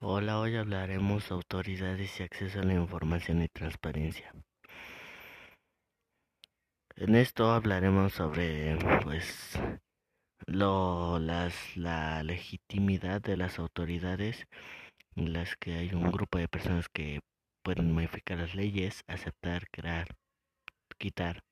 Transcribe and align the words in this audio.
Hola, 0.00 0.38
hoy 0.38 0.54
hablaremos 0.54 1.32
autoridades 1.32 2.20
y 2.20 2.22
acceso 2.22 2.60
a 2.60 2.62
la 2.62 2.74
información 2.74 3.42
y 3.42 3.48
transparencia. 3.48 4.32
En 6.94 7.16
esto 7.16 7.50
hablaremos 7.50 8.12
sobre 8.12 8.78
pues 9.02 9.58
lo, 10.46 11.18
las, 11.18 11.76
la 11.76 12.22
legitimidad 12.22 13.20
de 13.20 13.36
las 13.36 13.58
autoridades 13.58 14.46
en 15.16 15.32
las 15.32 15.56
que 15.56 15.74
hay 15.74 15.92
un 15.92 16.12
grupo 16.12 16.38
de 16.38 16.46
personas 16.46 16.88
que 16.88 17.18
pueden 17.64 17.90
modificar 17.90 18.38
las 18.38 18.54
leyes, 18.54 19.02
aceptar, 19.08 19.68
crear, 19.72 20.14
quitar, 20.96 21.42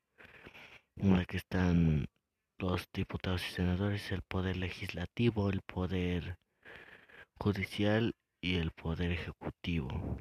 en 0.94 1.16
la 1.16 1.24
que 1.24 1.38
están 1.38 2.06
los 2.60 2.86
diputados 2.92 3.44
y 3.44 3.54
senadores, 3.54 4.12
el 4.12 4.22
poder 4.22 4.56
legislativo, 4.56 5.50
el 5.50 5.62
poder 5.62 6.36
judicial 7.40 8.14
y 8.46 8.56
el 8.56 8.70
poder 8.70 9.10
ejecutivo. 9.10 10.18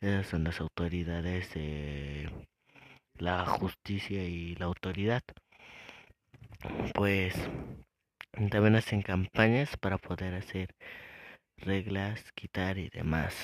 Esas 0.00 0.28
son 0.28 0.44
las 0.44 0.60
autoridades 0.60 1.52
de 1.54 2.30
la 3.18 3.44
justicia 3.46 4.24
y 4.24 4.54
la 4.54 4.66
autoridad. 4.66 5.22
Pues 6.94 7.34
también 8.50 8.76
hacen 8.76 9.02
campañas 9.02 9.76
para 9.76 9.98
poder 9.98 10.34
hacer 10.34 10.68
reglas, 11.56 12.30
quitar 12.32 12.78
y 12.78 12.88
demás. 12.90 13.34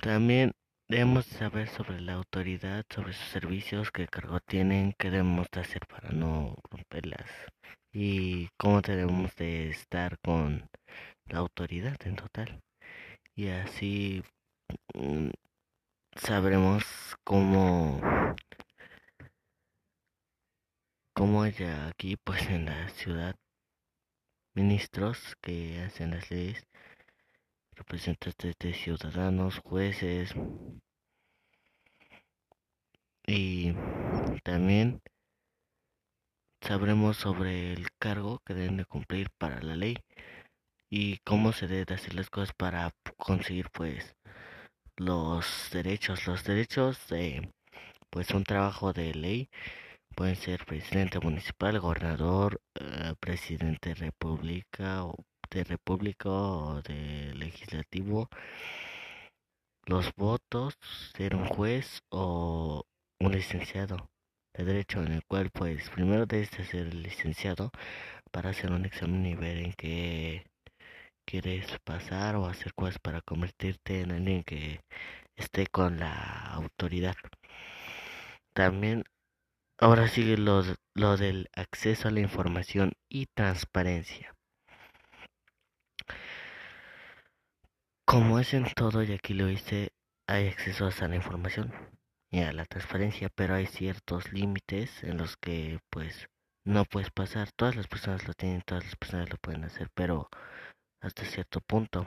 También 0.00 0.52
debemos 0.88 1.26
saber 1.26 1.68
sobre 1.68 2.00
la 2.00 2.14
autoridad, 2.14 2.86
sobre 2.88 3.12
sus 3.12 3.28
servicios, 3.28 3.90
qué 3.90 4.06
cargo 4.06 4.40
tienen, 4.40 4.94
qué 4.98 5.10
debemos 5.10 5.46
de 5.52 5.60
hacer 5.60 5.82
para 5.86 6.10
no 6.10 6.56
romperlas 6.70 7.30
y 7.92 8.48
cómo 8.56 8.80
debemos 8.80 9.34
de 9.36 9.68
estar 9.68 10.18
con 10.20 10.68
la 11.28 11.38
autoridad 11.38 11.96
en 12.04 12.16
total. 12.16 12.62
Y 13.34 13.48
así 13.48 14.22
mm, 14.94 15.30
sabremos 16.16 16.84
cómo 17.24 18.00
cómo 21.14 21.42
hay 21.42 21.54
aquí 21.88 22.16
pues 22.16 22.42
en 22.50 22.66
la 22.66 22.88
ciudad 22.90 23.36
ministros 24.54 25.36
que 25.40 25.80
hacen 25.82 26.10
las 26.10 26.30
leyes 26.30 26.66
representantes 27.72 28.54
de 28.58 28.74
ciudadanos 28.74 29.60
jueces 29.64 30.34
y 33.26 33.74
también 34.44 35.00
sabremos 36.60 37.16
sobre 37.16 37.72
el 37.72 37.88
cargo 37.98 38.40
que 38.44 38.54
deben 38.54 38.76
de 38.78 38.84
cumplir 38.84 39.30
para 39.38 39.60
la 39.62 39.76
ley 39.76 39.96
y 40.90 41.18
cómo 41.18 41.52
se 41.52 41.66
deben 41.66 41.94
hacer 41.94 42.14
las 42.14 42.30
cosas 42.30 42.54
para 42.54 42.92
conseguir 43.16 43.70
pues 43.70 44.16
los 44.96 45.70
derechos. 45.72 46.26
Los 46.26 46.44
derechos 46.44 47.08
de 47.08 47.52
pues 48.10 48.30
un 48.30 48.44
trabajo 48.44 48.92
de 48.92 49.14
ley 49.14 49.50
pueden 50.14 50.36
ser 50.36 50.64
presidente 50.64 51.20
municipal 51.20 51.78
gobernador 51.80 52.60
eh, 52.80 53.14
presidente 53.20 53.90
de 53.90 53.94
república 53.96 55.04
o 55.04 55.14
de 55.50 55.64
república 55.64 56.30
o 56.30 56.82
de 56.82 57.34
legislativo. 57.34 58.28
Los 59.86 60.12
votos 60.16 60.78
ser 61.16 61.36
un 61.36 61.46
juez 61.46 62.00
o 62.10 62.84
un 63.20 63.32
licenciado 63.32 64.10
de 64.54 64.64
derecho 64.64 65.02
en 65.02 65.12
el 65.12 65.24
cual 65.24 65.50
pues 65.50 65.90
primero 65.90 66.26
debes 66.26 66.50
de 66.52 66.64
ser 66.64 66.94
licenciado 66.94 67.70
para 68.32 68.50
hacer 68.50 68.72
un 68.72 68.84
examen 68.84 69.26
y 69.26 69.34
ver 69.34 69.58
en 69.58 69.72
qué 69.74 70.44
quieres 71.26 71.66
pasar 71.84 72.36
o 72.36 72.46
hacer 72.46 72.72
cosas 72.74 72.98
para 72.98 73.20
convertirte 73.20 74.00
en 74.00 74.12
alguien 74.12 74.44
que 74.44 74.80
esté 75.36 75.66
con 75.66 75.98
la 75.98 76.14
autoridad. 76.54 77.16
También 78.54 79.04
ahora 79.78 80.08
sigue 80.08 80.38
lo, 80.38 80.62
lo 80.94 81.16
del 81.16 81.48
acceso 81.54 82.08
a 82.08 82.10
la 82.10 82.20
información 82.20 82.92
y 83.08 83.26
transparencia. 83.26 84.34
Como 88.06 88.38
es 88.38 88.54
en 88.54 88.64
todo 88.72 89.02
y 89.02 89.12
aquí 89.12 89.34
lo 89.34 89.50
hice, 89.50 89.90
hay 90.28 90.48
acceso 90.48 90.88
a 90.88 91.08
la 91.08 91.16
información 91.16 91.72
y 92.30 92.40
a 92.40 92.52
la 92.52 92.64
transparencia, 92.64 93.28
pero 93.34 93.54
hay 93.54 93.66
ciertos 93.66 94.32
límites 94.32 95.02
en 95.04 95.18
los 95.18 95.36
que 95.36 95.80
pues 95.90 96.28
no 96.64 96.84
puedes 96.84 97.10
pasar. 97.10 97.50
Todas 97.52 97.76
las 97.76 97.88
personas 97.88 98.26
lo 98.26 98.34
tienen, 98.34 98.62
todas 98.62 98.84
las 98.84 98.96
personas 98.96 99.30
lo 99.30 99.36
pueden 99.38 99.64
hacer, 99.64 99.88
pero 99.94 100.28
hasta 101.06 101.24
cierto 101.24 101.60
punto. 101.60 102.04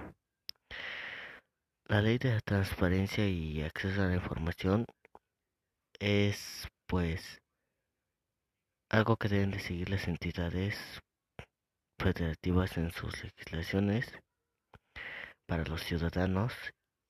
La 1.85 2.01
ley 2.01 2.17
de 2.17 2.39
transparencia 2.41 3.27
y 3.27 3.61
acceso 3.61 4.03
a 4.03 4.07
la 4.07 4.15
información 4.15 4.85
es 5.99 6.67
pues 6.85 7.39
algo 8.89 9.15
que 9.17 9.29
deben 9.29 9.51
de 9.51 9.59
seguir 9.59 9.89
las 9.89 10.07
entidades 10.07 10.77
federativas 11.99 12.77
en 12.77 12.91
sus 12.91 13.23
legislaciones 13.23 14.11
para 15.47 15.63
los 15.63 15.83
ciudadanos 15.83 16.53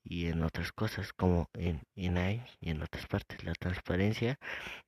y 0.04 0.28
en 0.28 0.44
otras 0.44 0.72
cosas 0.72 1.12
como 1.14 1.48
en 1.54 1.82
INAI 1.96 2.46
y 2.62 2.70
en 2.70 2.82
otras 2.84 3.08
partes. 3.08 3.44
La 3.44 3.54
transparencia 3.54 4.38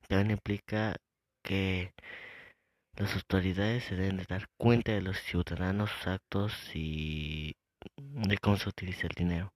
también 0.08 0.32
implica 0.32 0.96
que 1.44 1.94
las 2.96 3.16
autoridades 3.16 3.86
se 3.86 3.96
deben 3.96 4.18
de 4.18 4.26
dar 4.28 4.48
cuenta 4.58 4.92
de 4.92 5.02
los 5.02 5.18
ciudadanos, 5.18 5.90
sus 5.92 6.08
actos 6.08 6.54
y 6.76 7.56
de 7.98 8.38
cómo 8.38 8.58
se 8.58 8.70
utiliza 8.70 9.08
el 9.08 9.16
dinero, 9.16 9.54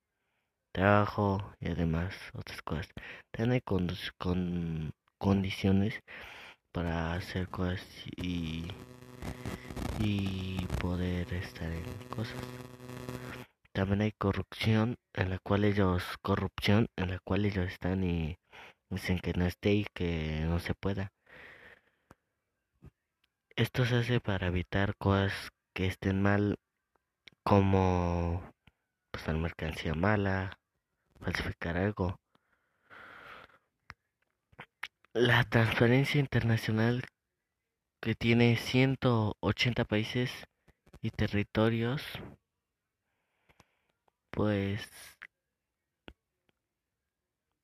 trabajo 0.74 1.54
y 1.60 1.70
además 1.70 2.16
otras 2.34 2.62
cosas. 2.62 2.90
También 3.32 3.54
hay 3.54 3.62
con, 3.62 4.94
condiciones 5.18 6.00
para 6.72 7.14
hacer 7.14 7.48
cosas 7.50 7.86
y, 8.18 8.68
y 10.00 10.66
poder 10.82 11.34
estar 11.34 11.72
en 11.72 11.84
cosas. 12.10 12.36
También 13.74 14.02
hay 14.02 14.12
corrupción 14.14 14.96
en 15.14 15.30
la 15.30 15.40
cual 15.40 15.66
ellos, 15.66 16.04
corrupción 16.22 16.88
en 16.96 17.10
la 17.12 17.20
cual 17.20 17.46
ellos 17.46 17.68
están 17.68 18.04
y 18.04 18.38
dicen 18.90 19.20
que 19.20 19.34
no 19.34 19.46
esté 19.46 19.74
y 19.74 19.86
que 19.94 20.46
no 20.48 20.60
se 20.60 20.74
pueda. 20.74 21.12
Esto 23.58 23.86
se 23.86 23.96
hace 23.96 24.20
para 24.20 24.48
evitar 24.48 24.98
cosas 24.98 25.32
que 25.74 25.86
estén 25.88 26.22
mal 26.22 26.60
como 27.42 28.44
pues 29.12 29.26
mercancía 29.38 29.94
mala, 29.94 30.60
falsificar 31.22 31.78
algo. 31.78 32.20
La 35.14 35.46
transparencia 35.46 36.20
internacional 36.20 37.06
que 38.02 38.14
tiene 38.14 38.58
180 38.58 39.86
países 39.86 40.32
y 41.02 41.12
territorios, 41.12 42.04
pues 44.32 44.86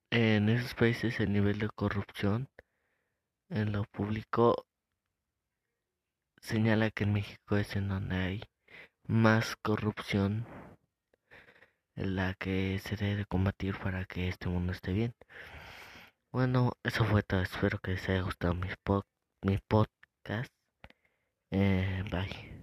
en 0.10 0.48
esos 0.48 0.74
países 0.74 1.20
el 1.20 1.34
nivel 1.34 1.60
de 1.60 1.68
corrupción 1.68 2.48
en 3.50 3.74
lo 3.74 3.84
público 3.84 4.56
señala 6.42 6.92
que 6.92 7.06
en 7.06 7.14
México 7.14 7.58
es 7.58 7.76
en 7.76 7.88
donde 7.88 8.16
hay 8.18 8.44
más 9.08 9.56
corrupción 9.62 10.46
la 11.96 12.34
que 12.34 12.80
se 12.80 12.96
debe 12.98 13.26
combatir 13.26 13.78
para 13.80 14.06
que 14.06 14.28
este 14.28 14.50
mundo 14.50 14.74
esté 14.74 14.94
bien. 14.94 15.14
Bueno, 16.32 16.74
eso 16.84 17.06
fue 17.06 17.24
todo. 17.24 17.42
Espero 17.42 17.80
que 17.80 17.92
les 17.92 18.10
haya 18.10 18.22
gustado 18.22 18.54
mi, 18.56 18.68
mi 19.44 19.58
podcast. 19.68 20.52
Eh, 21.52 22.04
bye. 22.12 22.61